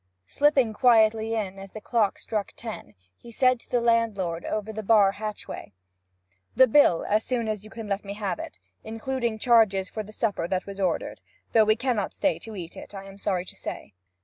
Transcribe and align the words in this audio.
Slipping 0.25 0.73
quietly 0.73 1.35
in 1.35 1.59
as 1.59 1.73
the 1.73 1.79
clock 1.79 2.17
struck 2.17 2.53
ten, 2.55 2.95
he 3.15 3.31
said 3.31 3.59
to 3.59 3.69
the 3.69 3.79
landlord, 3.79 4.43
over 4.45 4.73
the 4.73 4.81
bar 4.81 5.11
hatchway 5.11 5.73
'The 6.55 6.65
bill 6.69 7.05
as 7.05 7.23
soon 7.23 7.47
as 7.47 7.63
you 7.63 7.69
can 7.69 7.87
let 7.87 8.03
me 8.03 8.15
have 8.15 8.39
it, 8.39 8.57
including 8.83 9.37
charges 9.37 9.89
for 9.89 10.01
the 10.01 10.11
supper 10.11 10.47
that 10.47 10.65
was 10.65 10.79
ordered, 10.79 11.21
though 11.51 11.65
we 11.65 11.75
cannot 11.75 12.15
stay 12.15 12.39
to 12.39 12.55
eat 12.55 12.75
it, 12.75 12.95
I 12.95 13.03
am 13.05 13.19
sorry 13.19 13.45
to 13.45 13.55
say.' 13.55 13.93